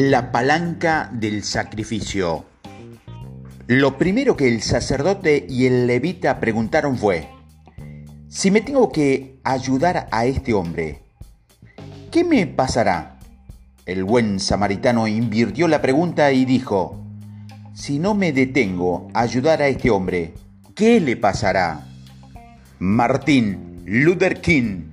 La 0.00 0.30
palanca 0.30 1.10
del 1.12 1.42
sacrificio. 1.42 2.44
Lo 3.66 3.98
primero 3.98 4.36
que 4.36 4.46
el 4.46 4.62
sacerdote 4.62 5.44
y 5.48 5.66
el 5.66 5.88
levita 5.88 6.38
preguntaron 6.38 6.96
fue, 6.96 7.28
si 8.28 8.52
me 8.52 8.60
tengo 8.60 8.92
que 8.92 9.40
ayudar 9.42 10.06
a 10.12 10.24
este 10.24 10.54
hombre, 10.54 11.02
¿qué 12.12 12.22
me 12.22 12.46
pasará? 12.46 13.18
El 13.86 14.04
buen 14.04 14.38
samaritano 14.38 15.08
invirtió 15.08 15.66
la 15.66 15.82
pregunta 15.82 16.30
y 16.30 16.44
dijo, 16.44 17.04
si 17.74 17.98
no 17.98 18.14
me 18.14 18.32
detengo 18.32 19.08
a 19.14 19.22
ayudar 19.22 19.62
a 19.62 19.66
este 19.66 19.90
hombre, 19.90 20.32
¿qué 20.76 21.00
le 21.00 21.16
pasará? 21.16 21.88
Martín 22.78 23.82
Luther 23.84 24.40
King. 24.40 24.84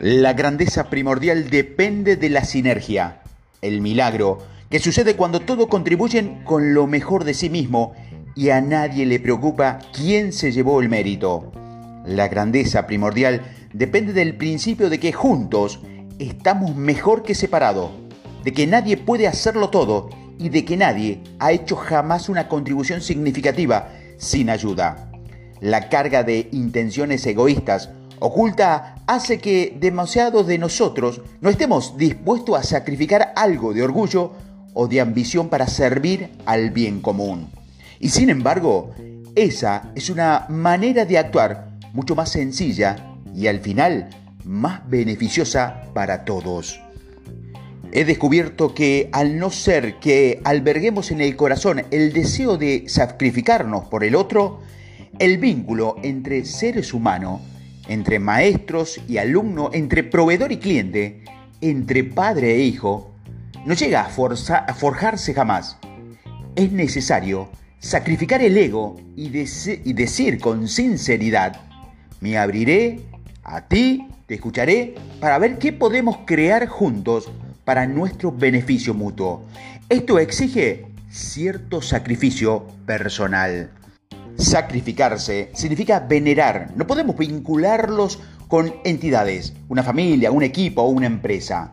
La 0.00 0.32
grandeza 0.32 0.90
primordial 0.90 1.50
depende 1.50 2.16
de 2.16 2.30
la 2.30 2.44
sinergia 2.44 3.21
el 3.62 3.80
milagro, 3.80 4.38
que 4.68 4.80
sucede 4.80 5.16
cuando 5.16 5.40
todos 5.40 5.68
contribuyen 5.68 6.42
con 6.44 6.74
lo 6.74 6.86
mejor 6.86 7.24
de 7.24 7.32
sí 7.32 7.48
mismo 7.48 7.94
y 8.34 8.50
a 8.50 8.60
nadie 8.60 9.06
le 9.06 9.20
preocupa 9.20 9.78
quién 9.92 10.32
se 10.32 10.50
llevó 10.50 10.80
el 10.80 10.88
mérito. 10.88 11.52
La 12.04 12.26
grandeza 12.28 12.86
primordial 12.86 13.42
depende 13.72 14.12
del 14.12 14.36
principio 14.36 14.90
de 14.90 14.98
que 14.98 15.12
juntos 15.12 15.80
estamos 16.18 16.74
mejor 16.74 17.22
que 17.22 17.34
separados, 17.36 17.90
de 18.42 18.52
que 18.52 18.66
nadie 18.66 18.96
puede 18.96 19.28
hacerlo 19.28 19.70
todo 19.70 20.10
y 20.38 20.48
de 20.48 20.64
que 20.64 20.76
nadie 20.76 21.20
ha 21.38 21.52
hecho 21.52 21.76
jamás 21.76 22.28
una 22.28 22.48
contribución 22.48 23.00
significativa 23.00 23.90
sin 24.16 24.50
ayuda. 24.50 25.12
La 25.60 25.88
carga 25.88 26.24
de 26.24 26.48
intenciones 26.50 27.24
egoístas 27.26 27.90
oculta 28.22 28.94
hace 29.06 29.38
que 29.38 29.76
demasiados 29.78 30.46
de 30.46 30.56
nosotros 30.56 31.20
no 31.40 31.50
estemos 31.50 31.96
dispuestos 31.96 32.56
a 32.56 32.62
sacrificar 32.62 33.32
algo 33.34 33.74
de 33.74 33.82
orgullo 33.82 34.32
o 34.74 34.86
de 34.86 35.00
ambición 35.00 35.48
para 35.48 35.66
servir 35.66 36.30
al 36.46 36.70
bien 36.70 37.00
común. 37.00 37.50
Y 37.98 38.10
sin 38.10 38.30
embargo, 38.30 38.92
esa 39.34 39.90
es 39.96 40.08
una 40.08 40.46
manera 40.48 41.04
de 41.04 41.18
actuar 41.18 41.72
mucho 41.92 42.14
más 42.14 42.30
sencilla 42.30 43.16
y 43.34 43.48
al 43.48 43.58
final 43.58 44.08
más 44.44 44.88
beneficiosa 44.88 45.82
para 45.92 46.24
todos. 46.24 46.80
He 47.90 48.04
descubierto 48.04 48.72
que 48.72 49.10
al 49.12 49.36
no 49.36 49.50
ser 49.50 49.98
que 49.98 50.40
alberguemos 50.44 51.10
en 51.10 51.20
el 51.20 51.34
corazón 51.36 51.84
el 51.90 52.12
deseo 52.12 52.56
de 52.56 52.84
sacrificarnos 52.86 53.88
por 53.88 54.04
el 54.04 54.14
otro, 54.14 54.60
el 55.18 55.38
vínculo 55.38 55.96
entre 56.02 56.44
seres 56.44 56.94
humanos 56.94 57.40
entre 57.88 58.18
maestros 58.18 59.00
y 59.08 59.18
alumno, 59.18 59.70
entre 59.72 60.04
proveedor 60.04 60.52
y 60.52 60.58
cliente, 60.58 61.24
entre 61.60 62.04
padre 62.04 62.54
e 62.54 62.60
hijo, 62.60 63.14
no 63.64 63.74
llega 63.74 64.02
a, 64.02 64.74
forjarse 64.74 65.34
jamás. 65.34 65.78
Es 66.56 66.72
necesario 66.72 67.48
sacrificar 67.78 68.42
el 68.42 68.56
ego 68.56 68.96
y 69.16 69.28
decir 69.30 70.38
con 70.40 70.68
sinceridad, 70.68 71.60
me 72.20 72.38
abriré 72.38 73.00
a 73.42 73.62
ti, 73.62 74.06
te 74.26 74.34
escucharé, 74.34 74.94
para 75.20 75.38
ver 75.38 75.58
qué 75.58 75.72
podemos 75.72 76.18
crear 76.24 76.66
juntos 76.68 77.30
para 77.64 77.86
nuestro 77.86 78.32
beneficio 78.32 78.94
mutuo. 78.94 79.44
Esto 79.88 80.18
exige 80.18 80.86
cierto 81.10 81.82
sacrificio 81.82 82.66
personal. 82.86 83.70
Sacrificarse 84.36 85.50
significa 85.54 86.00
venerar. 86.00 86.72
No 86.76 86.86
podemos 86.86 87.16
vincularlos 87.16 88.18
con 88.48 88.74
entidades, 88.84 89.54
una 89.68 89.82
familia, 89.82 90.30
un 90.30 90.42
equipo 90.42 90.82
o 90.82 90.88
una 90.88 91.06
empresa. 91.06 91.72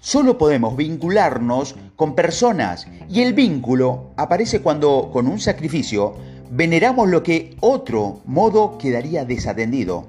Solo 0.00 0.38
podemos 0.38 0.76
vincularnos 0.76 1.74
con 1.96 2.14
personas 2.14 2.86
y 3.08 3.22
el 3.22 3.34
vínculo 3.34 4.10
aparece 4.16 4.60
cuando 4.60 5.10
con 5.12 5.26
un 5.26 5.40
sacrificio 5.40 6.14
veneramos 6.50 7.08
lo 7.08 7.22
que 7.22 7.56
otro 7.60 8.20
modo 8.24 8.78
quedaría 8.78 9.24
desatendido. 9.24 10.06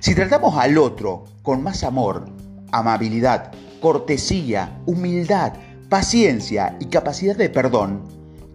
Si 0.00 0.14
tratamos 0.14 0.56
al 0.56 0.78
otro 0.78 1.24
con 1.42 1.62
más 1.62 1.84
amor, 1.84 2.26
amabilidad, 2.72 3.52
cortesía, 3.80 4.80
humildad, 4.86 5.52
paciencia 5.88 6.76
y 6.80 6.86
capacidad 6.86 7.36
de 7.36 7.50
perdón, 7.50 8.02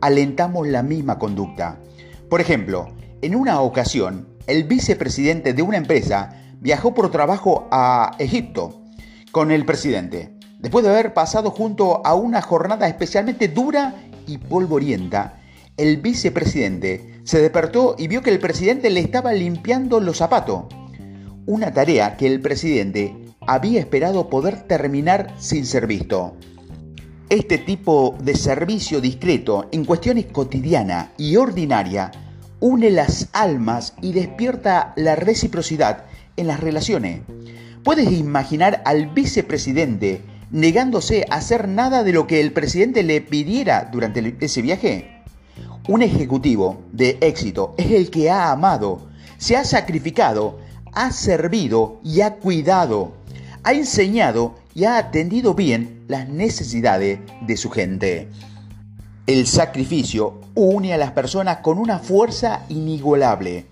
alentamos 0.02 0.68
la 0.68 0.84
misma 0.84 1.20
conducta. 1.20 1.78
Por 2.31 2.40
ejemplo, 2.40 2.88
en 3.22 3.36
una 3.36 3.59
ocasión, 3.59 4.25
el 4.47 4.64
vicepresidente 4.64 5.52
de 5.52 5.64
una 5.64 5.75
empresa 5.75 6.42
viajó 6.62 6.94
por 6.94 7.12
trabajo 7.12 7.68
a 7.72 8.16
Egipto 8.19 8.84
con 9.34 9.52
el 9.52 9.66
presidente, 9.66 10.38
después 10.58 10.86
de 10.86 10.91
haber 10.91 11.14
pasado 11.14 11.52
junto 11.52 12.02
a 12.08 12.16
una 12.16 12.41
jornada 12.41 12.88
especialmente 12.88 13.50
dura 13.50 13.96
y 14.28 14.38
polvorienta. 14.38 15.41
El 15.75 15.97
vicepresidente 15.97 17.20
se 17.25 17.41
despertó 17.41 17.97
y 18.00 18.08
vio 18.08 18.22
que 18.22 18.30
el 18.30 18.40
presidente 18.40 18.90
le 18.90 19.02
estaba 19.02 19.34
limpiando 19.34 20.00
los 20.00 20.20
zapatos, 20.20 20.68
una 21.46 21.74
tarea 21.74 22.16
que 22.16 22.28
el 22.28 22.40
presidente 22.40 23.14
había 23.46 23.81
esperado 23.81 24.30
poder 24.30 24.62
terminar 24.62 25.36
sin 25.38 25.66
ser 25.66 25.86
visto. 25.86 26.38
Este 27.31 27.58
tipo 27.58 28.18
de 28.22 28.36
servicio 28.36 29.00
discreto 29.00 29.69
en 29.72 29.86
cuestiones 29.86 30.25
cotidiana 30.25 31.14
y 31.18 31.38
ordinaria 31.38 32.12
une 32.59 32.90
las 32.90 33.30
almas 33.31 33.94
y 34.02 34.12
despierta 34.12 34.92
la 34.97 35.16
reciprocidad 35.16 36.03
en 36.36 36.47
las 36.47 36.59
relaciones. 36.59 37.22
¿Puedes 37.86 38.12
imaginar 38.12 38.81
al 38.84 39.14
vicepresidente 39.14 40.24
negándose 40.52 41.25
a 41.30 41.36
hacer 41.36 41.70
nada 41.70 42.03
de 42.03 42.12
lo 42.12 42.28
que 42.28 42.41
el 42.41 42.52
presidente 42.52 43.02
le 43.02 43.22
pidiera 43.22 43.88
durante 43.90 44.36
ese 44.41 44.62
viaje? 44.62 45.24
Un 45.88 46.02
ejecutivo 46.02 46.81
de 46.91 47.18
éxito 47.22 47.75
es 47.78 47.91
el 47.91 48.12
que 48.12 48.30
ha 48.30 48.52
amado, 48.52 49.08
se 49.38 49.56
ha 49.56 49.64
sacrificado, 49.64 50.59
ha 50.91 51.14
servido 51.14 52.02
y 52.03 52.20
ha 52.20 52.34
cuidado 52.36 53.14
ha 53.64 53.74
enseñado 53.74 54.56
y 54.74 54.86
ha 54.86 54.98
atendido 54.98 55.54
bien 55.54 56.04
las 56.08 56.30
necesidades 56.30 57.20
de 57.42 57.58
su 57.58 57.70
gente. 57.70 58.30
El 59.28 59.48
sacrificio 59.48 60.42
une 60.56 60.94
a 60.94 60.98
las 60.98 61.12
personas 61.12 61.58
con 61.58 61.78
una 61.78 62.00
fuerza 62.00 62.66
inigualable. 62.70 63.66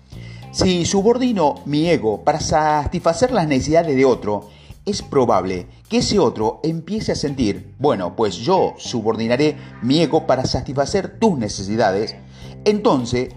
Si 0.52 0.84
subordino 0.84 1.56
mi 1.64 1.88
ego 1.88 2.22
para 2.24 2.40
satisfacer 2.40 3.30
las 3.32 3.46
necesidades 3.46 3.94
de 3.94 4.04
otro, 4.04 4.48
es 4.86 5.02
probable 5.02 5.66
que 5.88 5.98
ese 5.98 6.18
otro 6.18 6.60
empiece 6.64 7.12
a 7.12 7.16
sentir, 7.16 7.74
bueno, 7.78 8.16
pues 8.16 8.36
yo 8.36 8.74
subordinaré 8.78 9.56
mi 9.82 10.00
ego 10.00 10.26
para 10.26 10.44
satisfacer 10.44 11.18
tus 11.18 11.38
necesidades. 11.38 12.16
Entonces, 12.64 13.28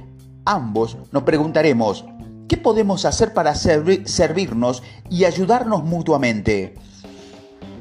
ambos 0.45 0.97
nos 1.11 1.23
preguntaremos, 1.23 2.05
¿Qué 2.47 2.57
podemos 2.57 3.05
hacer 3.05 3.33
para 3.33 3.55
servirnos 3.55 4.83
y 5.09 5.23
ayudarnos 5.23 5.83
mutuamente? 5.83 6.75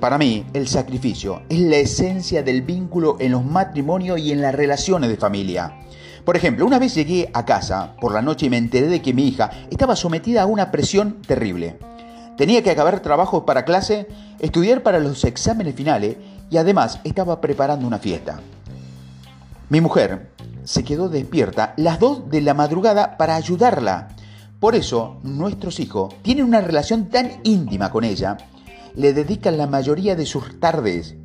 Para 0.02 0.18
mí, 0.18 0.44
el 0.52 0.66
sacrificio 0.66 1.42
es 1.48 1.60
la 1.60 1.76
esencia 1.76 2.42
del 2.42 2.62
vínculo 2.62 3.18
en 3.20 3.30
los 3.30 3.44
matrimonios 3.44 4.18
y 4.18 4.32
en 4.32 4.42
las 4.42 4.52
relaciones 4.52 5.08
de 5.08 5.16
familia. 5.16 5.76
Por 6.24 6.36
ejemplo, 6.36 6.66
una 6.66 6.80
vez 6.80 6.96
llegué 6.96 7.30
a 7.32 7.44
casa 7.44 7.94
por 8.00 8.12
la 8.12 8.20
noche 8.20 8.46
y 8.46 8.50
me 8.50 8.56
enteré 8.56 8.88
de 8.88 9.00
que 9.00 9.14
mi 9.14 9.28
hija 9.28 9.48
estaba 9.70 9.94
sometida 9.94 10.42
a 10.42 10.46
una 10.46 10.72
presión 10.72 11.22
terrible. 11.22 11.78
Tenía 12.36 12.64
que 12.64 12.72
acabar 12.72 12.98
trabajo 12.98 13.46
para 13.46 13.64
clase, 13.64 14.08
estudiar 14.40 14.82
para 14.82 14.98
los 14.98 15.22
exámenes 15.22 15.76
finales 15.76 16.16
y 16.50 16.56
además 16.56 16.98
estaba 17.04 17.40
preparando 17.40 17.86
una 17.86 18.00
fiesta. 18.00 18.40
Mi 19.68 19.80
mujer 19.80 20.32
se 20.64 20.82
quedó 20.82 21.10
despierta 21.10 21.74
las 21.76 22.00
dos 22.00 22.28
de 22.28 22.40
la 22.40 22.54
madrugada 22.54 23.16
para 23.16 23.36
ayudarla 23.36 24.08
por 24.62 24.76
eso, 24.76 25.18
nuestros 25.24 25.80
hijos 25.80 26.14
tienen 26.22 26.44
una 26.44 26.60
relación 26.60 27.06
tan 27.06 27.40
íntima 27.42 27.90
con 27.90 28.04
ella, 28.04 28.36
le 28.94 29.12
dedican 29.12 29.56
la 29.58 29.66
mayoría 29.66 30.16
de 30.16 30.26
sus 30.26 30.60
tardes, 30.60 31.16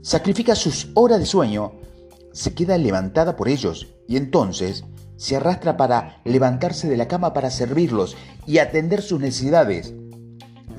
sacrifica 0.00 0.54
sus 0.54 0.90
horas 0.94 1.18
de 1.18 1.26
sueño, 1.26 1.72
se 2.32 2.54
queda 2.54 2.78
levantada 2.78 3.36
por 3.36 3.48
ellos 3.48 3.88
y 4.08 4.16
entonces 4.16 4.84
se 5.16 5.36
arrastra 5.36 5.76
para 5.76 6.20
levantarse 6.24 6.88
de 6.88 6.96
la 6.96 7.06
cama 7.06 7.32
para 7.32 7.50
servirlos 7.50 8.16
y 8.46 8.58
atender 8.58 9.02
sus 9.02 9.20
necesidades. 9.20 9.94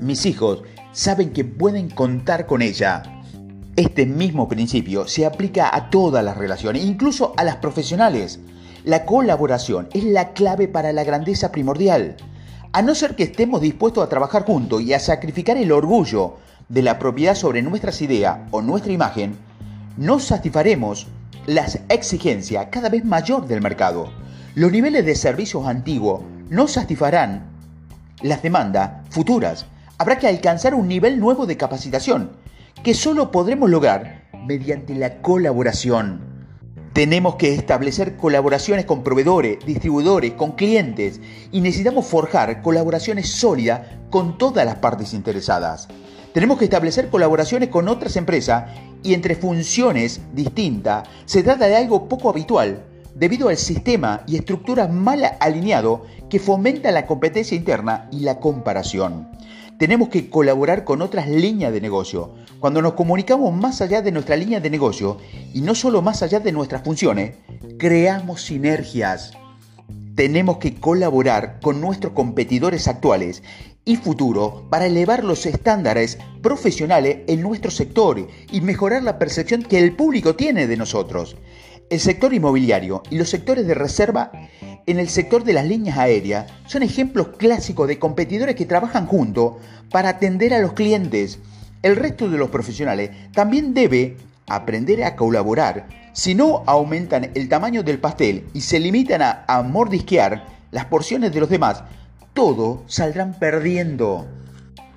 Mis 0.00 0.26
hijos 0.26 0.62
saben 0.92 1.32
que 1.32 1.44
pueden 1.44 1.88
contar 1.88 2.46
con 2.46 2.60
ella. 2.60 3.02
Este 3.76 4.06
mismo 4.06 4.48
principio 4.48 5.08
se 5.08 5.24
aplica 5.24 5.74
a 5.74 5.88
todas 5.88 6.24
las 6.24 6.36
relaciones, 6.36 6.84
incluso 6.84 7.32
a 7.36 7.44
las 7.44 7.56
profesionales. 7.56 8.40
La 8.84 9.06
colaboración 9.06 9.88
es 9.94 10.04
la 10.04 10.34
clave 10.34 10.68
para 10.68 10.92
la 10.92 11.04
grandeza 11.04 11.50
primordial. 11.50 12.16
A 12.74 12.82
no 12.82 12.96
ser 12.96 13.14
que 13.14 13.22
estemos 13.22 13.60
dispuestos 13.60 14.02
a 14.02 14.08
trabajar 14.08 14.44
juntos 14.44 14.82
y 14.82 14.94
a 14.94 14.98
sacrificar 14.98 15.56
el 15.56 15.70
orgullo 15.70 16.38
de 16.68 16.82
la 16.82 16.98
propiedad 16.98 17.36
sobre 17.36 17.62
nuestras 17.62 18.02
ideas 18.02 18.40
o 18.50 18.62
nuestra 18.62 18.92
imagen, 18.92 19.36
no 19.96 20.18
satisfaremos 20.18 21.06
las 21.46 21.78
exigencias 21.88 22.66
cada 22.72 22.88
vez 22.88 23.04
mayor 23.04 23.46
del 23.46 23.60
mercado. 23.60 24.12
Los 24.56 24.72
niveles 24.72 25.06
de 25.06 25.14
servicios 25.14 25.64
antiguos 25.68 26.22
no 26.50 26.66
satisfarán 26.66 27.44
las 28.22 28.42
demandas 28.42 29.06
futuras. 29.08 29.66
Habrá 29.96 30.18
que 30.18 30.26
alcanzar 30.26 30.74
un 30.74 30.88
nivel 30.88 31.20
nuevo 31.20 31.46
de 31.46 31.56
capacitación, 31.56 32.32
que 32.82 32.94
solo 32.94 33.30
podremos 33.30 33.70
lograr 33.70 34.24
mediante 34.48 34.96
la 34.96 35.22
colaboración. 35.22 36.33
Tenemos 36.94 37.34
que 37.34 37.52
establecer 37.52 38.16
colaboraciones 38.16 38.84
con 38.84 39.02
proveedores, 39.02 39.58
distribuidores, 39.66 40.34
con 40.34 40.52
clientes 40.52 41.20
y 41.50 41.60
necesitamos 41.60 42.06
forjar 42.06 42.62
colaboraciones 42.62 43.30
sólidas 43.30 43.80
con 44.10 44.38
todas 44.38 44.64
las 44.64 44.76
partes 44.76 45.12
interesadas. 45.12 45.88
Tenemos 46.32 46.56
que 46.56 46.66
establecer 46.66 47.10
colaboraciones 47.10 47.70
con 47.70 47.88
otras 47.88 48.14
empresas 48.14 48.70
y 49.02 49.12
entre 49.12 49.34
funciones 49.34 50.20
distintas 50.34 51.08
se 51.24 51.42
trata 51.42 51.66
de 51.66 51.74
algo 51.74 52.08
poco 52.08 52.30
habitual 52.30 52.84
debido 53.16 53.48
al 53.48 53.56
sistema 53.56 54.22
y 54.28 54.36
estructura 54.36 54.86
mal 54.86 55.36
alineado 55.40 56.04
que 56.30 56.38
fomenta 56.38 56.92
la 56.92 57.06
competencia 57.06 57.56
interna 57.56 58.08
y 58.12 58.20
la 58.20 58.38
comparación. 58.38 59.30
Tenemos 59.78 60.08
que 60.08 60.30
colaborar 60.30 60.84
con 60.84 61.02
otras 61.02 61.28
líneas 61.28 61.72
de 61.72 61.80
negocio. 61.80 62.34
Cuando 62.60 62.80
nos 62.80 62.94
comunicamos 62.94 63.52
más 63.52 63.80
allá 63.80 64.02
de 64.02 64.12
nuestra 64.12 64.36
línea 64.36 64.60
de 64.60 64.70
negocio 64.70 65.18
y 65.52 65.62
no 65.62 65.74
solo 65.74 66.00
más 66.00 66.22
allá 66.22 66.38
de 66.38 66.52
nuestras 66.52 66.84
funciones, 66.84 67.36
creamos 67.76 68.42
sinergias. 68.42 69.32
Tenemos 70.14 70.58
que 70.58 70.76
colaborar 70.76 71.58
con 71.60 71.80
nuestros 71.80 72.12
competidores 72.12 72.86
actuales 72.86 73.42
y 73.84 73.96
futuro 73.96 74.64
para 74.70 74.86
elevar 74.86 75.24
los 75.24 75.44
estándares 75.44 76.18
profesionales 76.40 77.18
en 77.26 77.42
nuestro 77.42 77.72
sector 77.72 78.28
y 78.52 78.60
mejorar 78.60 79.02
la 79.02 79.18
percepción 79.18 79.64
que 79.64 79.78
el 79.78 79.96
público 79.96 80.36
tiene 80.36 80.68
de 80.68 80.76
nosotros. 80.76 81.36
El 81.90 81.98
sector 81.98 82.32
inmobiliario 82.32 83.02
y 83.10 83.18
los 83.18 83.28
sectores 83.28 83.66
de 83.66 83.74
reserva 83.74 84.30
en 84.86 84.98
el 84.98 85.08
sector 85.08 85.44
de 85.44 85.54
las 85.54 85.66
líneas 85.66 85.98
aéreas 85.98 86.50
son 86.66 86.82
ejemplos 86.82 87.28
clásicos 87.38 87.88
de 87.88 87.98
competidores 87.98 88.54
que 88.54 88.66
trabajan 88.66 89.06
juntos 89.06 89.54
para 89.90 90.10
atender 90.10 90.52
a 90.52 90.60
los 90.60 90.74
clientes. 90.74 91.38
El 91.82 91.96
resto 91.96 92.28
de 92.28 92.38
los 92.38 92.50
profesionales 92.50 93.10
también 93.32 93.74
debe 93.74 94.16
aprender 94.46 95.04
a 95.04 95.16
colaborar. 95.16 95.88
Si 96.12 96.34
no 96.34 96.62
aumentan 96.66 97.30
el 97.34 97.48
tamaño 97.48 97.82
del 97.82 97.98
pastel 97.98 98.44
y 98.52 98.60
se 98.60 98.78
limitan 98.78 99.22
a, 99.22 99.62
mordisquear 99.62 100.46
las 100.70 100.84
porciones 100.86 101.32
de 101.32 101.40
los 101.40 101.48
demás, 101.48 101.82
todos 102.34 102.80
saldrán 102.86 103.38
perdiendo. 103.38 104.26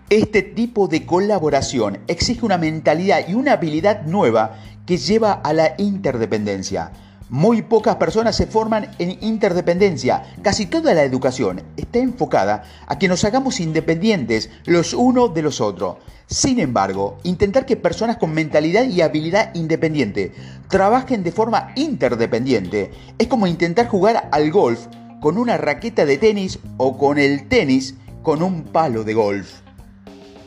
Este 0.09 0.41
tipo 0.41 0.87
de 0.87 1.05
colaboración 1.05 1.99
exige 2.07 2.45
una 2.45 2.57
mentalidad 2.57 3.27
y 3.27 3.33
una 3.33 3.53
habilidad 3.53 4.03
nueva 4.03 4.57
que 4.85 4.97
lleva 4.97 5.33
a 5.33 5.53
la 5.53 5.73
interdependencia. 5.77 6.91
Muy 7.29 7.61
pocas 7.61 7.97
personas 7.97 8.37
se 8.37 8.47
forman 8.47 8.91
en 8.99 9.21
interdependencia. 9.21 10.23
Casi 10.41 10.65
toda 10.65 10.93
la 10.93 11.03
educación 11.03 11.61
está 11.75 11.99
enfocada 11.99 12.63
a 12.87 12.97
que 12.97 13.09
nos 13.09 13.25
hagamos 13.25 13.59
independientes 13.59 14.49
los 14.65 14.93
unos 14.93 15.33
de 15.33 15.41
los 15.41 15.59
otros. 15.59 15.97
Sin 16.27 16.57
embargo, 16.59 17.17
intentar 17.23 17.65
que 17.65 17.75
personas 17.75 18.15
con 18.15 18.33
mentalidad 18.33 18.85
y 18.85 19.01
habilidad 19.01 19.53
independiente 19.55 20.31
trabajen 20.69 21.23
de 21.23 21.33
forma 21.33 21.73
interdependiente 21.75 22.91
es 23.17 23.27
como 23.27 23.45
intentar 23.45 23.87
jugar 23.87 24.29
al 24.31 24.49
golf 24.49 24.87
con 25.19 25.37
una 25.37 25.57
raqueta 25.57 26.05
de 26.05 26.17
tenis 26.17 26.59
o 26.77 26.97
con 26.97 27.17
el 27.17 27.49
tenis 27.49 27.95
con 28.23 28.41
un 28.41 28.63
palo 28.63 29.03
de 29.03 29.13
golf. 29.13 29.59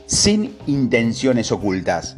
Sin 0.06 0.56
intenciones 0.66 1.52
ocultas. 1.52 2.16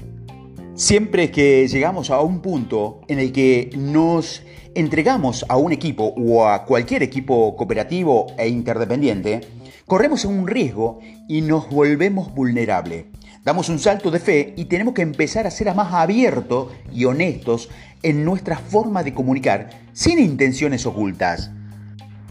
Siempre 0.75 1.31
que 1.31 1.69
llegamos 1.69 2.11
a 2.11 2.21
un 2.21 2.41
punto 2.41 3.01
en 3.07 3.19
el 3.19 3.31
que 3.33 3.71
nos 3.77 4.43
entregamos 4.75 5.45
a 5.49 5.57
un 5.57 5.73
equipo 5.73 6.15
o 6.17 6.47
a 6.47 6.65
cualquier 6.65 7.03
equipo 7.03 7.57
cooperativo 7.57 8.27
e 8.39 8.49
interdependiente, 8.49 9.41
corremos 9.87 10.25
un 10.25 10.47
riesgo 10.47 11.01
y 11.29 11.41
nos 11.43 11.69
volvemos 11.71 12.35
vulnerables. 12.35 13.07
Damos 13.45 13.69
un 13.69 13.79
salto 13.79 14.11
de 14.11 14.21
fe 14.21 14.55
y 14.57 14.67
tenemos 14.67 14.95
que 14.95 15.03
empezar 15.03 15.47
a 15.47 15.51
ser 15.51 15.75
más 15.75 15.93
abiertos 15.93 16.69
y 16.93 17.05
honestos 17.05 17.69
en 18.03 18.25
nuestra 18.25 18.57
forma 18.57 19.03
de 19.03 19.15
comunicar 19.15 19.71
sin 19.93 20.19
intenciones 20.19 20.87
ocultas. 20.87 21.51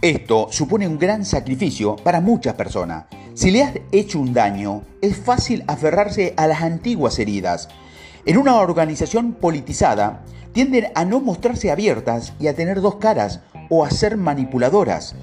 Esto 0.01 0.47
supone 0.51 0.87
un 0.87 0.97
gran 0.97 1.25
sacrificio 1.25 1.95
para 1.97 2.21
muchas 2.21 2.55
personas. 2.55 3.05
Si 3.33 3.51
le 3.51 3.63
has 3.63 3.73
hecho 3.91 4.19
un 4.19 4.33
daño, 4.33 4.83
es 5.01 5.17
fácil 5.17 5.63
aferrarse 5.67 6.33
a 6.37 6.47
las 6.47 6.61
antiguas 6.61 7.19
heridas 7.19 7.69
en 8.25 8.37
una 8.37 8.55
organización 8.57 9.33
politizada, 9.33 10.23
tienden 10.53 10.87
a 10.95 11.05
no 11.05 11.19
mostrarse 11.21 11.71
abiertas 11.71 12.33
y 12.39 12.47
a 12.47 12.55
tener 12.55 12.81
dos 12.81 12.95
caras 12.95 13.39
o 13.69 13.85
a 13.85 13.91
ser 13.91 14.17
manipuladoras. 14.17 15.15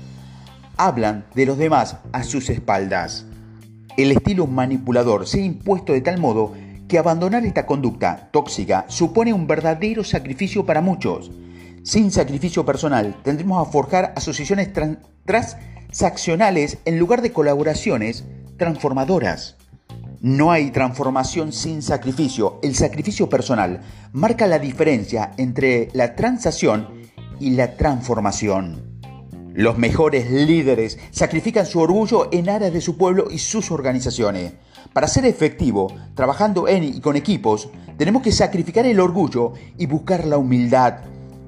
Hablan 0.77 1.27
de 1.35 1.47
los 1.47 1.59
demás 1.59 1.97
a 2.13 2.23
sus 2.23 2.49
espaldas. 2.51 3.27
El 3.97 4.13
estilo 4.13 4.47
manipulador 4.47 5.27
se 5.27 5.41
ha 5.41 5.45
impuesto 5.45 5.93
de 5.93 6.01
tal 6.01 6.19
modo 6.19 6.55
que 6.89 6.99
abandonar 6.99 7.45
esta 7.45 7.67
conducta 7.67 8.31
tóxica 8.33 8.87
supone 8.89 9.33
un 9.33 9.47
verdadero 9.47 10.03
sacrificio 10.03 10.65
para 10.65 10.81
muchos. 10.81 11.31
Sin 11.83 12.11
sacrificio 12.11 12.65
personal, 12.65 13.17
tendremos 13.23 13.61
a 13.61 13.71
forjar 13.71 14.13
asociaciones 14.17 14.71
transaccionales 15.25 16.79
en 16.85 16.99
lugar 16.99 17.23
de 17.23 17.33
colaboraciones 17.33 18.25
transformadoras. 18.57 19.58
No 20.21 20.51
hay 20.51 20.73
transformación 20.73 21.53
sin 21.53 21.81
sacrificio. 21.81 22.59
El 22.63 22.75
sacrificio 22.75 23.29
personal 23.29 23.83
marca 24.13 24.49
la 24.49 24.59
diferencia 24.59 25.31
entre 25.37 25.91
la 25.93 26.17
transacción 26.17 26.89
y 27.39 27.51
la 27.51 27.77
transformación. 27.77 29.01
Los 29.55 29.79
mejores 29.79 30.29
líderes 30.29 30.99
sacrifican 31.13 31.67
su 31.67 31.79
orgullo 31.79 32.31
en 32.33 32.49
aras 32.49 32.73
de 32.73 32.81
su 32.81 32.97
pueblo 32.97 33.29
y 33.31 33.39
sus 33.39 33.71
organizaciones. 33.71 34.55
Para 34.93 35.07
ser 35.07 35.25
efectivo, 35.25 35.95
trabajando 36.15 36.67
en 36.67 36.83
y 36.83 37.01
con 37.01 37.15
equipos, 37.15 37.69
tenemos 37.97 38.23
que 38.23 38.33
sacrificar 38.33 38.87
el 38.87 38.99
orgullo 38.99 39.53
y 39.77 39.87
buscar 39.87 40.27
la 40.27 40.37
humildad. 40.39 40.99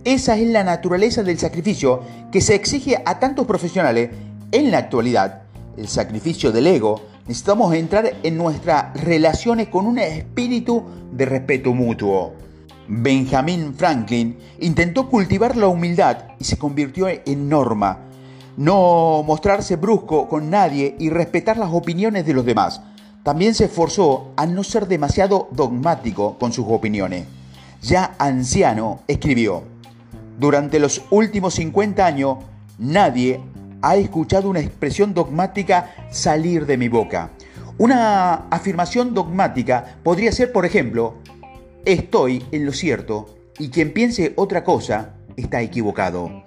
Esa 0.05 0.37
es 0.37 0.49
la 0.49 0.62
naturaleza 0.62 1.25
del 1.25 1.40
sacrificio 1.40 2.02
que 2.31 2.40
se 2.40 2.55
exige 2.55 3.02
a 3.05 3.19
tantos 3.19 3.46
profesionales 3.46 4.11
en 4.52 4.70
la 4.70 4.78
actualidad. 4.78 5.43
El 5.76 5.88
sacrificio 5.88 6.52
del 6.52 6.69
ego 6.69 7.09
necesitamos 7.31 7.73
entrar 7.75 8.17
en 8.25 8.37
nuestras 8.37 8.93
relaciones 9.05 9.69
con 9.69 9.87
un 9.87 10.00
espíritu 10.00 10.82
de 11.12 11.27
respeto 11.27 11.73
mutuo. 11.73 12.32
Benjamin 12.88 13.73
Franklin 13.73 14.37
intentó 14.59 15.09
cultivar 15.09 15.55
la 15.55 15.69
humildad 15.69 16.25
y 16.41 16.44
se 16.44 16.59
convirtió 16.59 17.06
en 17.06 17.49
norma. 17.49 18.00
No 18.56 19.23
mostrarse 19.25 19.77
brusco 19.77 20.27
con 20.27 20.50
nadie 20.50 20.97
y 20.99 21.09
respetar 21.09 21.56
las 21.56 21.73
opiniones 21.73 22.27
de 22.27 22.35
los 22.35 22.44
demás. 22.44 22.82
También 23.23 23.55
se 23.55 23.67
esforzó 23.67 24.32
a 24.35 24.44
no 24.47 24.65
ser 24.65 24.89
demasiado 24.89 25.46
dogmático 25.53 26.37
con 26.37 26.53
sus 26.53 26.67
opiniones. 26.69 27.27
Ya 27.81 28.17
anciano, 28.19 29.03
escribió, 29.06 29.63
durante 30.41 30.81
los 30.81 31.03
últimos 31.10 31.55
50 31.55 32.05
años 32.05 32.39
nadie 32.77 33.41
ha 33.82 33.96
escuchado 33.96 34.49
una 34.49 34.60
expresión 34.60 35.15
dogmática 35.15 35.94
salir 36.10 36.67
de 36.67 36.77
mi 36.77 36.89
boca. 36.89 37.31
Una 37.79 38.46
afirmación 38.51 39.15
dogmática 39.15 39.96
podría 40.03 40.32
ser, 40.32 40.53
por 40.53 40.67
ejemplo, 40.67 41.15
estoy 41.84 42.44
en 42.53 42.67
lo 42.67 42.72
cierto 42.72 43.37
y 43.58 43.70
quien 43.70 43.93
piense 43.93 44.32
otra 44.37 44.65
cosa 44.65 45.15
está 45.37 45.63
equivocado. 45.63 46.44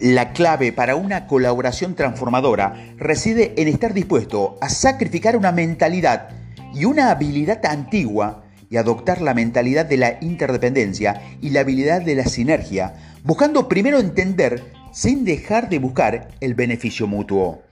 La 0.00 0.32
clave 0.32 0.72
para 0.72 0.96
una 0.96 1.26
colaboración 1.26 1.94
transformadora 1.94 2.94
reside 2.98 3.54
en 3.56 3.68
estar 3.68 3.94
dispuesto 3.94 4.58
a 4.60 4.68
sacrificar 4.68 5.36
una 5.36 5.52
mentalidad 5.52 6.28
y 6.74 6.84
una 6.84 7.10
habilidad 7.10 7.64
antigua 7.64 8.44
y 8.68 8.76
adoptar 8.76 9.20
la 9.20 9.34
mentalidad 9.34 9.86
de 9.86 9.96
la 9.96 10.18
interdependencia 10.20 11.22
y 11.40 11.50
la 11.50 11.60
habilidad 11.60 12.02
de 12.02 12.16
la 12.16 12.24
sinergia, 12.24 12.94
buscando 13.22 13.68
primero 13.68 13.98
entender 14.00 14.73
sin 14.94 15.24
dejar 15.24 15.68
de 15.68 15.80
buscar 15.80 16.28
el 16.40 16.54
beneficio 16.54 17.08
mutuo. 17.08 17.62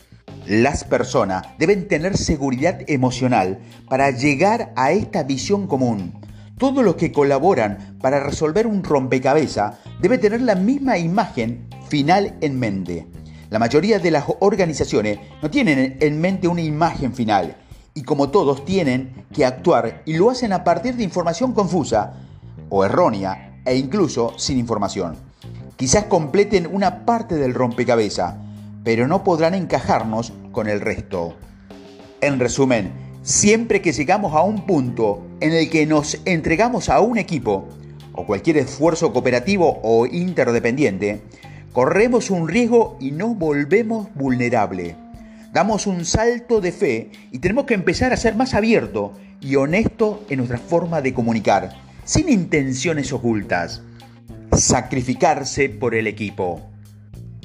Las 0.46 0.82
personas 0.82 1.46
deben 1.56 1.86
tener 1.86 2.16
seguridad 2.16 2.80
emocional 2.88 3.60
para 3.88 4.10
llegar 4.10 4.72
a 4.74 4.90
esta 4.90 5.22
visión 5.22 5.68
común. 5.68 6.20
Todos 6.58 6.84
los 6.84 6.96
que 6.96 7.12
colaboran 7.12 7.96
para 8.00 8.18
resolver 8.18 8.66
un 8.66 8.82
rompecabezas 8.82 9.76
deben 10.00 10.20
tener 10.20 10.42
la 10.42 10.56
misma 10.56 10.98
imagen 10.98 11.68
final 11.88 12.36
en 12.40 12.58
mente. 12.58 13.06
La 13.50 13.60
mayoría 13.60 14.00
de 14.00 14.10
las 14.10 14.24
organizaciones 14.40 15.20
no 15.40 15.48
tienen 15.48 15.98
en 16.00 16.20
mente 16.20 16.48
una 16.48 16.62
imagen 16.62 17.14
final 17.14 17.56
y 17.94 18.02
como 18.02 18.30
todos 18.30 18.64
tienen 18.64 19.26
que 19.32 19.44
actuar 19.44 20.02
y 20.06 20.14
lo 20.14 20.30
hacen 20.30 20.52
a 20.52 20.64
partir 20.64 20.96
de 20.96 21.04
información 21.04 21.52
confusa 21.52 22.14
o 22.68 22.84
errónea 22.84 23.60
e 23.64 23.76
incluso 23.76 24.36
sin 24.38 24.58
información. 24.58 25.31
Quizás 25.76 26.04
completen 26.04 26.68
una 26.70 27.04
parte 27.04 27.36
del 27.36 27.54
rompecabezas, 27.54 28.34
pero 28.84 29.08
no 29.08 29.24
podrán 29.24 29.54
encajarnos 29.54 30.32
con 30.52 30.68
el 30.68 30.80
resto. 30.80 31.34
En 32.20 32.38
resumen, 32.38 32.92
siempre 33.22 33.82
que 33.82 33.92
llegamos 33.92 34.34
a 34.34 34.42
un 34.42 34.66
punto 34.66 35.26
en 35.40 35.52
el 35.52 35.70
que 35.70 35.86
nos 35.86 36.20
entregamos 36.24 36.88
a 36.88 37.00
un 37.00 37.18
equipo, 37.18 37.68
o 38.12 38.26
cualquier 38.26 38.58
esfuerzo 38.58 39.12
cooperativo 39.12 39.80
o 39.82 40.06
interdependiente, 40.06 41.22
corremos 41.72 42.30
un 42.30 42.48
riesgo 42.48 42.96
y 43.00 43.10
nos 43.10 43.36
volvemos 43.38 44.08
vulnerables. 44.14 44.94
Damos 45.52 45.86
un 45.86 46.04
salto 46.04 46.60
de 46.60 46.72
fe 46.72 47.10
y 47.30 47.38
tenemos 47.38 47.64
que 47.64 47.74
empezar 47.74 48.12
a 48.12 48.16
ser 48.16 48.36
más 48.36 48.54
abierto 48.54 49.12
y 49.40 49.56
honesto 49.56 50.24
en 50.28 50.38
nuestra 50.38 50.58
forma 50.58 51.00
de 51.00 51.12
comunicar. 51.14 51.76
sin 52.04 52.28
intenciones 52.28 53.12
ocultas. 53.12 53.80
Sacrificarse 54.56 55.70
por 55.70 55.94
el 55.94 56.06
equipo. 56.06 56.60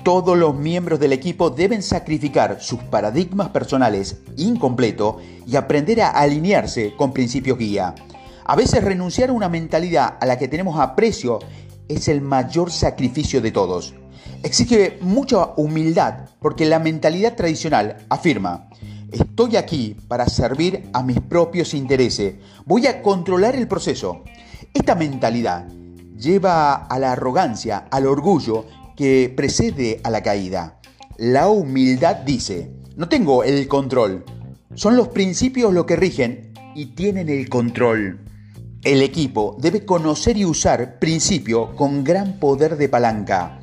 Todos 0.03 0.37
los 0.37 0.53
miembros 0.55 0.99
del 0.99 1.13
equipo 1.13 1.49
deben 1.49 1.81
sacrificar 1.81 2.57
sus 2.59 2.83
paradigmas 2.83 3.47
personales 3.49 4.17
incompletos 4.35 5.15
y 5.47 5.55
aprender 5.55 6.01
a 6.01 6.09
alinearse 6.09 6.95
con 6.97 7.13
principios 7.13 7.57
guía. 7.57 7.95
A 8.43 8.55
veces 8.57 8.83
renunciar 8.83 9.29
a 9.29 9.33
una 9.33 9.47
mentalidad 9.47 10.17
a 10.19 10.25
la 10.25 10.37
que 10.37 10.49
tenemos 10.49 10.77
aprecio 10.79 11.39
es 11.87 12.09
el 12.09 12.19
mayor 12.19 12.71
sacrificio 12.71 13.39
de 13.39 13.51
todos. 13.51 13.95
Exige 14.43 14.97
mucha 14.99 15.53
humildad 15.55 16.25
porque 16.41 16.65
la 16.65 16.79
mentalidad 16.79 17.35
tradicional 17.35 18.05
afirma, 18.09 18.67
estoy 19.13 19.55
aquí 19.55 19.95
para 20.09 20.27
servir 20.27 20.89
a 20.91 21.03
mis 21.03 21.21
propios 21.21 21.73
intereses, 21.73 22.35
voy 22.65 22.85
a 22.85 23.01
controlar 23.01 23.55
el 23.55 23.69
proceso. 23.69 24.23
Esta 24.73 24.93
mentalidad 24.93 25.67
lleva 26.17 26.73
a 26.75 26.99
la 26.99 27.13
arrogancia, 27.13 27.87
al 27.91 28.07
orgullo 28.07 28.65
que 28.95 29.31
precede 29.35 30.01
a 30.03 30.09
la 30.09 30.23
caída. 30.23 30.79
La 31.17 31.49
humildad 31.49 32.17
dice, 32.17 32.71
no 32.95 33.07
tengo 33.07 33.43
el 33.43 33.67
control, 33.67 34.25
son 34.75 34.95
los 34.95 35.07
principios 35.07 35.73
lo 35.73 35.85
que 35.85 35.95
rigen 35.95 36.53
y 36.75 36.87
tienen 36.87 37.29
el 37.29 37.49
control. 37.49 38.19
El 38.83 39.01
equipo 39.01 39.57
debe 39.59 39.85
conocer 39.85 40.37
y 40.37 40.45
usar 40.45 40.99
principio 40.99 41.75
con 41.75 42.03
gran 42.03 42.39
poder 42.39 42.77
de 42.77 42.87
palanca. 42.87 43.59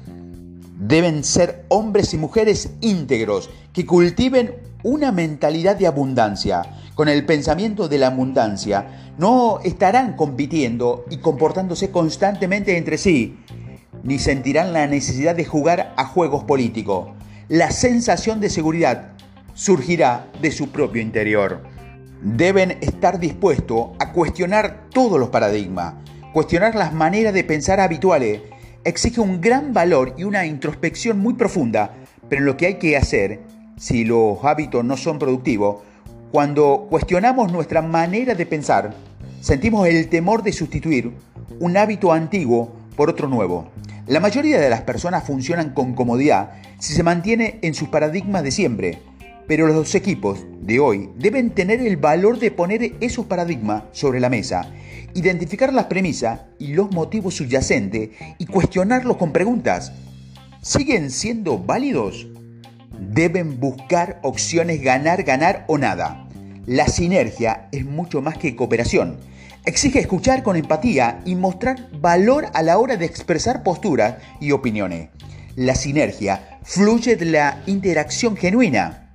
Deben 0.79 1.23
ser 1.23 1.65
hombres 1.69 2.13
y 2.15 2.19
mujeres 2.19 2.71
íntegros 2.81 3.49
que 3.73 3.87
cultiven 3.87 4.57
una 4.83 5.13
mentalidad 5.13 5.77
de 5.77 5.87
abundancia. 5.87 6.63
Con 6.95 7.09
el 7.09 7.27
pensamiento 7.27 7.89
de 7.89 7.99
la 7.99 8.09
abundancia 8.09 9.13
no 9.19 9.61
estarán 9.65 10.17
compitiendo 10.17 11.05
y 11.11 11.19
comportándose 11.19 11.91
constantemente 11.91 12.77
entre 12.77 12.99
sí, 12.99 13.39
ni 14.03 14.19
sentirán 14.19 14.73
la 14.73 14.87
necesidad 14.87 15.35
de 15.35 15.45
jugar 15.45 15.93
a 15.97 16.05
juegos 16.05 16.45
políticos. 16.45 17.09
La 17.49 17.71
sensación 17.71 18.41
de 18.41 18.51
seguridad 18.51 19.13
surgirá 19.55 20.29
de 20.41 20.51
su 20.51 20.69
propio 20.69 21.03
interior 21.03 21.75
deben 22.25 22.79
estar 22.81 23.21
dispuestos 23.21 23.89
a 23.99 24.13
cuestionar 24.13 24.89
todos 24.91 25.21
los 25.21 25.29
paradigmas. 25.29 25.95
Cuestionar 26.33 26.75
las 26.75 26.95
maneras 26.95 27.35
de 27.35 27.45
pensar 27.45 27.81
habituales 27.81 28.41
exige 28.83 29.21
un 29.21 29.43
gran 29.43 29.75
valor 29.75 30.15
y 30.17 30.25
una 30.25 30.47
introspección 30.47 31.19
muy 31.19 31.35
profunda, 31.35 31.93
pero 32.31 32.43
lo 32.43 32.57
que 32.57 32.67
hay 32.67 32.75
que 32.75 32.97
hacer, 32.97 33.43
si 33.77 34.05
los 34.05 34.43
hábitos 34.43 34.85
no 34.85 34.97
son 34.97 35.19
productivos, 35.19 35.83
cuando 36.35 36.89
cuestionamos 36.91 37.53
nuestra 37.53 37.81
manera 37.81 38.35
de 38.35 38.45
pensar, 38.45 38.93
sentimos 39.41 39.87
el 39.87 40.09
temor 40.09 40.43
de 40.43 40.53
sustituir 40.53 41.13
un 41.61 41.77
hábito 41.77 42.13
antiguo 42.13 42.75
por 42.97 43.09
otro 43.09 43.29
nuevo. 43.29 43.69
La 44.09 44.19
mayoría 44.19 44.61
de 44.61 44.69
las 44.69 44.81
personas 44.81 45.23
funcionan 45.23 45.71
con 45.71 45.95
comodidad 45.95 46.55
si 46.81 46.93
se 46.93 47.05
mantiene 47.05 47.61
en 47.63 47.73
sus 47.73 47.87
paradigmas 47.87 48.43
de 48.43 48.51
siempre 48.51 48.99
pero 49.47 49.69
los 49.69 49.95
equipos 49.95 50.45
de 50.61 50.81
hoy 50.81 51.09
deben 51.17 51.51
tener 51.51 51.81
el 51.81 51.99
valor 51.99 52.41
de 52.41 52.51
poner 52.51 52.97
esos 53.01 53.27
paradigmas 53.27 53.85
sobre 53.93 54.19
la 54.19 54.29
mesa, 54.29 54.73
identificar 55.15 55.73
las 55.73 55.85
premisas 55.85 56.41
y 56.59 56.73
los 56.73 56.91
motivos 56.91 57.37
subyacentes 57.37 58.11
y 58.39 58.47
cuestionarlos 58.47 59.19
con 59.19 59.33
preguntas. 59.33 59.93
¿Siguen 60.63 61.11
siendo 61.13 61.59
válidos? 61.59 62.27
Deben 62.99 63.61
buscar 63.61 64.19
opciones 64.23 64.81
ganar, 64.83 65.23
ganar 65.25 65.65
o 65.69 65.77
nada. 65.77 66.24
La 66.67 66.89
sinergia 66.89 67.69
es 67.73 67.85
mucho 67.85 68.23
más 68.23 68.39
que 68.39 68.57
cooperación. 68.57 69.19
Exige 69.67 69.99
escuchar 69.99 70.43
con 70.43 70.57
empatía 70.57 71.21
y 71.27 71.35
mostrar 71.35 71.91
valor 72.01 72.47
a 72.55 72.63
la 72.63 72.79
hora 72.79 72.97
de 72.97 73.05
expresar 73.05 73.63
posturas 73.63 74.17
y 74.41 74.53
opiniones. 74.53 75.11
La 75.57 75.75
sinergia 75.75 76.59
fluye 76.63 77.17
de 77.17 77.27
la 77.27 77.63
interacción 77.67 78.35
genuina 78.35 79.15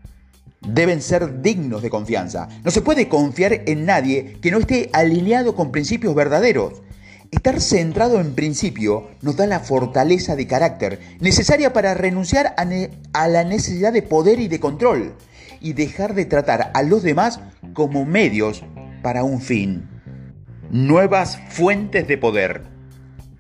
deben 0.62 1.01
ser 1.01 1.41
dignos 1.41 1.82
de 1.82 1.89
confianza. 1.89 2.50
No 2.63 2.70
se 2.70 2.82
puede 2.82 3.08
confiar 3.08 3.63
en 3.65 3.86
nadie 3.86 4.38
que 4.41 4.51
no 4.51 4.60
esté 4.60 4.91
alineado 4.94 5.56
con 5.56 5.72
principios 5.72 6.13
verdaderos. 6.13 6.84
Estar 7.32 7.62
centrado 7.62 8.20
en 8.20 8.36
principio 8.36 9.10
nos 9.22 9.38
da 9.38 9.48
la 9.48 9.60
fortaleza 9.60 10.36
de 10.36 10.48
carácter 10.48 11.00
necesaria 11.20 11.74
para 11.74 11.94
renunciar 11.94 12.53
a, 12.58 13.27
la 13.27 13.44
necesidad 13.44 13.94
de 13.94 14.01
poder 14.01 14.39
y 14.39 14.48
de 14.48 14.60
control 14.60 15.15
y 15.62 15.74
dejar 15.74 16.13
de 16.13 16.25
tratar 16.25 16.72
a 16.74 16.84
los 16.84 17.04
demás 17.04 17.39
como 17.74 18.06
medios 18.06 18.63
para 19.01 19.24
un 19.24 19.42
fin. 19.42 19.88
Nuevas 20.72 21.39
fuentes 21.50 22.08
de 22.08 22.18
poder. 22.18 22.63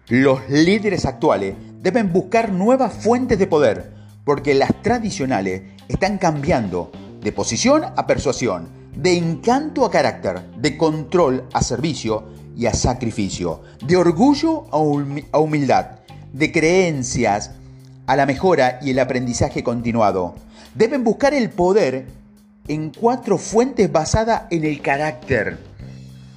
Los 0.07 0.49
líderes 0.49 1.05
actuales 1.05 1.55
deben 1.81 2.11
buscar 2.11 2.51
nuevas 2.51 2.93
fuentes 2.93 3.37
de 3.37 3.47
poder 3.47 3.93
porque 4.23 4.53
las 4.53 4.81
tradicionales 4.81 5.61
están 5.87 6.17
cambiando 6.17 6.91
de 7.21 7.31
posición 7.31 7.83
a 7.83 8.07
persuasión, 8.07 8.69
de 8.95 9.17
encanto 9.17 9.85
a 9.85 9.91
carácter, 9.91 10.41
de 10.57 10.77
control 10.77 11.45
a 11.53 11.61
servicio 11.61 12.25
y 12.55 12.65
a 12.65 12.73
sacrificio, 12.73 13.61
de 13.85 13.97
orgullo 13.97 14.65
a 14.71 15.39
humildad, 15.39 15.99
de 16.33 16.51
creencias 16.51 17.51
a 18.05 18.15
la 18.15 18.25
mejora 18.25 18.79
y 18.81 18.91
el 18.91 18.99
aprendizaje 18.99 19.63
continuado. 19.63 20.35
Deben 20.75 21.03
buscar 21.03 21.33
el 21.33 21.49
poder 21.49 22.05
en 22.67 22.91
cuatro 22.91 23.37
fuentes 23.37 23.91
basadas 23.91 24.43
en 24.51 24.63
el 24.63 24.81
carácter. 24.81 25.57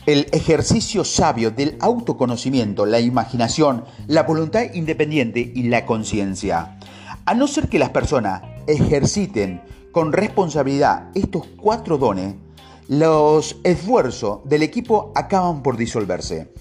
El 0.07 0.27
ejercicio 0.33 1.05
sabio 1.05 1.51
del 1.51 1.77
autoconocimiento, 1.81 2.87
la 2.87 2.99
imaginación, 2.99 3.85
la 4.07 4.23
voluntad 4.23 4.63
independiente 4.73 5.53
y 5.55 5.65
la 5.65 5.85
conciencia. 5.85 6.79
A 7.27 7.35
no 7.35 7.47
ser 7.47 7.69
que 7.69 7.79
las 7.79 7.91
personas 7.91 8.43
ejerciten 8.67 9.61
con 9.93 10.13
responsabilidad 10.13 11.11
estos 11.15 11.47
cuatro 11.61 11.99
dones, 11.99 12.35
los 12.89 13.59
esfuerzos 13.63 14.41
del 14.45 14.63
equipo 14.63 15.13
acaban 15.15 15.63
por 15.63 15.77
disolverse. 15.77 16.53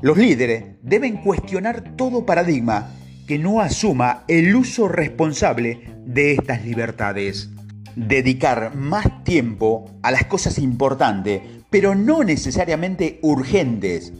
Los 0.00 0.16
líderes 0.16 0.76
deben 0.82 1.18
cuestionar 1.18 1.94
todo 1.96 2.24
paradigma 2.26 2.90
que 3.26 3.38
no 3.38 3.60
asuma 3.60 4.24
el 4.28 4.54
uso 4.54 4.88
responsable 4.88 5.94
de 6.04 6.32
estas 6.32 6.64
libertades. 6.64 7.50
Dedicar 7.96 8.74
más 8.74 9.24
tiempo 9.24 9.90
a 10.02 10.10
las 10.10 10.24
cosas 10.24 10.58
importantes, 10.58 11.40
pero 11.70 11.94
no 11.94 12.22
necesariamente 12.24 13.18
urgentes. 13.22 14.12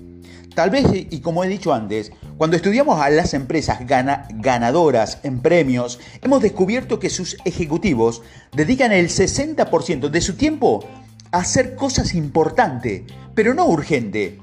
Tal 0.54 0.70
vez, 0.70 0.86
y 0.92 1.20
como 1.20 1.42
he 1.42 1.48
dicho 1.48 1.74
antes, 1.74 2.12
cuando 2.36 2.56
estudiamos 2.56 3.00
a 3.00 3.10
las 3.10 3.34
empresas 3.34 3.80
ganadoras 3.86 5.18
en 5.24 5.40
premios, 5.40 5.98
hemos 6.22 6.42
descubierto 6.42 7.00
que 7.00 7.10
sus 7.10 7.36
ejecutivos 7.44 8.22
dedican 8.54 8.92
el 8.92 9.08
60% 9.08 10.08
de 10.10 10.20
su 10.20 10.36
tiempo 10.36 10.84
a 11.32 11.38
hacer 11.38 11.74
cosas 11.74 12.14
importantes, 12.14 13.02
pero 13.34 13.52
no 13.52 13.66
urgentes, 13.66 14.34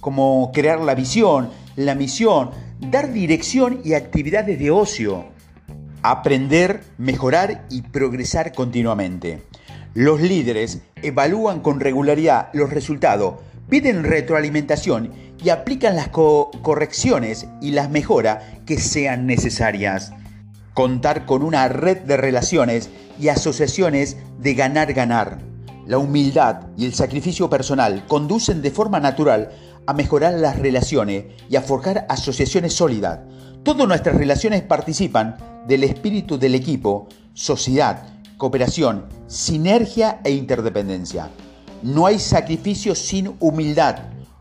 como 0.00 0.50
crear 0.52 0.80
la 0.80 0.96
visión, 0.96 1.50
la 1.76 1.94
misión, 1.94 2.50
dar 2.80 3.12
dirección 3.12 3.80
y 3.84 3.94
actividades 3.94 4.58
de 4.58 4.70
ocio. 4.70 5.26
Aprender, 6.02 6.82
mejorar 6.98 7.66
y 7.70 7.82
progresar 7.82 8.52
continuamente. 8.52 9.42
Los 9.94 10.20
líderes 10.20 10.80
evalúan 11.02 11.60
con 11.60 11.80
regularidad 11.80 12.48
los 12.54 12.70
resultados, 12.70 13.34
piden 13.68 14.04
retroalimentación 14.04 15.12
y 15.42 15.50
aplican 15.50 15.94
las 15.94 16.08
correcciones 16.08 17.46
y 17.60 17.72
las 17.72 17.90
mejoras 17.90 18.44
que 18.66 18.78
sean 18.78 19.26
necesarias. 19.26 20.12
Contar 20.74 21.26
con 21.26 21.42
una 21.42 21.68
red 21.68 21.98
de 21.98 22.16
relaciones 22.16 22.88
y 23.18 23.28
asociaciones 23.28 24.16
de 24.38 24.54
ganar-ganar. 24.54 25.38
La 25.86 25.98
humildad 25.98 26.68
y 26.76 26.86
el 26.86 26.94
sacrificio 26.94 27.50
personal 27.50 28.06
conducen 28.06 28.62
de 28.62 28.70
forma 28.70 29.00
natural 29.00 29.50
a 29.86 29.92
mejorar 29.92 30.34
las 30.34 30.58
relaciones 30.58 31.24
y 31.48 31.56
a 31.56 31.62
forjar 31.62 32.06
asociaciones 32.08 32.74
sólidas. 32.74 33.20
Todas 33.62 33.86
nuestras 33.86 34.16
relaciones 34.16 34.62
participan 34.62 35.36
del 35.66 35.84
espíritu 35.84 36.38
del 36.38 36.54
equipo, 36.54 37.08
sociedad, 37.34 38.06
cooperación, 38.36 39.06
sinergia 39.26 40.20
e 40.24 40.32
interdependencia. 40.32 41.28
No 41.82 42.06
hay 42.06 42.18
sacrificio 42.18 42.94
sin 42.94 43.34
humildad. 43.40 43.96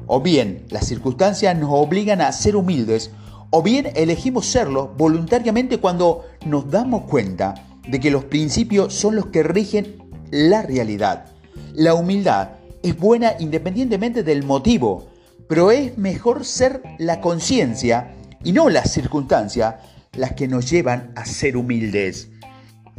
O 0.08 0.22
bien 0.22 0.66
las 0.70 0.88
circunstancias 0.88 1.58
nos 1.58 1.70
obligan 1.72 2.22
a 2.22 2.32
ser 2.32 2.56
humildes, 2.56 3.12
o 3.52 3.62
bien 3.62 3.92
elegimos 3.96 4.46
serlo 4.46 4.94
voluntariamente 4.98 5.80
cuando 5.80 6.26
nos 6.46 6.70
damos 6.70 7.04
cuenta 7.04 7.56
de 7.88 8.00
que 8.00 8.12
los 8.12 8.24
principios 8.26 8.94
son 8.94 9.16
los 9.16 9.28
que 9.28 9.44
rigen 9.44 9.98
la 10.32 10.62
realidad. 10.62 11.26
La 11.74 11.94
humildad 11.94 12.50
es 12.84 12.98
buena 12.98 13.34
independientemente 13.40 14.24
del 14.24 14.44
motivo, 14.44 15.08
pero 15.50 15.72
es 15.72 15.98
mejor 15.98 16.46
ser 16.46 16.84
la 17.00 17.22
conciencia 17.22 18.16
y 18.44 18.54
no 18.54 18.70
las 18.70 18.92
circunstancias 18.94 19.76
las 20.14 20.34
que 20.34 20.48
nos 20.48 20.70
llevan 20.70 21.12
a 21.16 21.26
ser 21.26 21.58
humildes. 21.58 22.30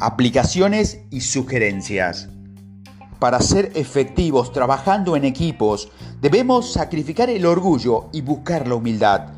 Aplicaciones 0.00 0.98
y 1.10 1.20
sugerencias. 1.20 2.28
Para 3.20 3.38
ser 3.40 3.70
efectivos 3.76 4.52
trabajando 4.52 5.14
en 5.14 5.24
equipos, 5.24 5.92
debemos 6.20 6.72
sacrificar 6.72 7.30
el 7.30 7.46
orgullo 7.46 8.08
y 8.12 8.20
buscar 8.20 8.66
la 8.66 8.74
humildad. 8.74 9.28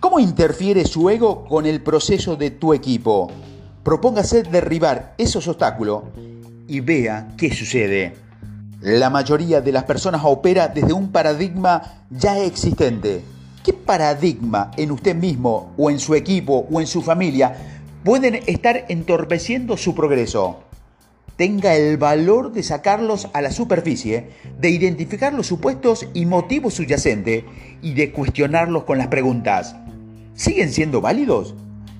¿Cómo 0.00 0.18
interfiere 0.18 0.84
su 0.86 1.08
ego 1.08 1.44
con 1.44 1.66
el 1.66 1.82
proceso 1.84 2.34
de 2.34 2.50
tu 2.50 2.74
equipo? 2.74 3.30
Propóngase 3.84 4.42
derribar 4.42 5.14
esos 5.18 5.46
obstáculos 5.46 6.02
y 6.66 6.80
vea 6.80 7.32
qué 7.36 7.54
sucede. 7.54 8.25
La 8.86 9.10
mayoría 9.10 9.60
de 9.60 9.72
las 9.72 9.82
personas 9.82 10.20
opera 10.22 10.68
desde 10.68 10.92
un 10.92 11.10
paradigma 11.10 12.04
ya 12.08 12.38
existente. 12.38 13.20
¿Qué 13.64 13.72
paradigma 13.72 14.70
en 14.76 14.92
usted 14.92 15.16
mismo 15.16 15.72
o 15.76 15.90
en 15.90 15.98
su 15.98 16.14
equipo 16.14 16.68
o 16.70 16.80
en 16.80 16.86
su 16.86 17.02
familia 17.02 17.80
pueden 18.04 18.36
estar 18.46 18.84
entorpeciendo 18.88 19.76
su 19.76 19.92
progreso? 19.92 20.60
tenga 21.36 21.74
el 21.74 21.96
valor 21.96 22.52
de 22.52 22.62
sacarlos 22.62 23.28
a 23.32 23.42
la 23.42 23.50
superficie, 23.50 24.30
de 24.60 24.70
identificar 24.70 25.34
los 25.34 25.48
supuestos 25.48 26.06
y 26.14 26.24
motivos 26.24 26.74
subyacentes 26.74 27.42
y 27.82 27.94
de 27.94 28.12
cuestionarlos 28.12 28.84
con 28.84 28.98
las 28.98 29.08
preguntas. 29.08 29.74
¿Siguen 30.34 30.70
siendo 30.72 31.00
válidos? 31.00 31.56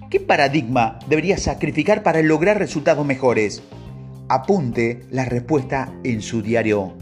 ¿Qué 0.08 0.20
paradigma 0.20 1.00
debería 1.08 1.36
sacrificar 1.36 2.04
para 2.04 2.22
lograr 2.22 2.58
resultados 2.58 3.04
mejores? 3.04 3.62
Apunte 4.28 5.02
la 5.10 5.24
respuesta 5.24 5.92
en 6.02 6.20
su 6.20 6.42
diario. 6.42 6.94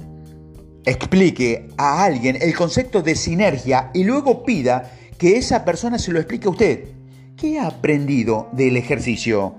Explique 0.85 1.69
a 1.79 2.05
alguien 2.05 2.37
el 2.39 2.55
concepto 2.55 3.01
de 3.01 3.15
sinergia 3.15 3.91
y 3.95 4.05
luego 4.05 4.45
pida 4.45 4.93
que 5.17 5.39
esa 5.39 5.65
persona 5.65 5.99
se 5.99 6.13
lo 6.13 6.19
explique 6.19 6.49
a 6.49 6.51
usted. 6.51 6.89
¿Qué 7.37 7.59
ha 7.59 7.69
aprendido 7.69 8.51
del 8.53 8.77
ejercicio? 8.77 9.55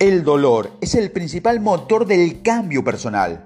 El 0.00 0.24
dolor 0.24 0.72
es 0.80 0.96
el 0.96 1.12
principal 1.12 1.60
motor 1.60 2.06
del 2.06 2.42
cambio 2.42 2.82
personal. 2.82 3.44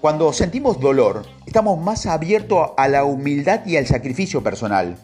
Cuando 0.00 0.32
sentimos 0.32 0.78
dolor, 0.78 1.26
estamos 1.46 1.80
más 1.80 2.06
abiertos 2.06 2.70
a 2.76 2.86
la 2.86 3.02
humildad 3.02 3.66
y 3.66 3.76
al 3.76 3.88
sacrificio 3.88 4.44
personal, 4.44 4.96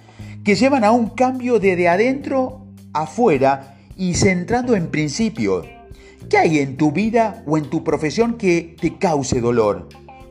que 0.44 0.54
llevan 0.54 0.84
a 0.84 0.92
un 0.92 1.08
cambio 1.10 1.58
de 1.58 1.88
adentro 1.88 2.64
afuera 2.92 3.76
y 3.96 4.14
centrando 4.14 4.76
en 4.76 4.92
principios. 4.92 5.66
¿Qué 6.28 6.38
hay 6.38 6.58
en 6.58 6.76
tu 6.76 6.90
vida 6.90 7.42
o 7.46 7.58
en 7.58 7.68
tu 7.68 7.84
profesión 7.84 8.34
que 8.34 8.76
te 8.80 8.96
cause 8.96 9.40
dolor? 9.40 9.88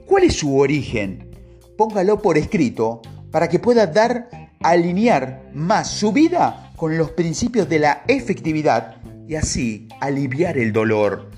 ¿Cuál 0.07 0.23
es 0.23 0.35
su 0.35 0.57
origen? 0.57 1.29
Póngalo 1.77 2.21
por 2.21 2.37
escrito 2.37 3.01
para 3.31 3.47
que 3.47 3.59
pueda 3.59 3.87
dar, 3.87 4.29
alinear 4.61 5.49
más 5.53 5.89
su 5.89 6.11
vida 6.11 6.71
con 6.75 6.97
los 6.97 7.11
principios 7.11 7.69
de 7.69 7.79
la 7.79 8.03
efectividad 8.07 8.97
y 9.27 9.35
así 9.35 9.87
aliviar 10.01 10.57
el 10.57 10.73
dolor. 10.73 11.29